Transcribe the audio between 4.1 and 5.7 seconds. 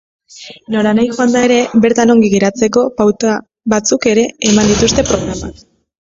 ere eman dituzte programan.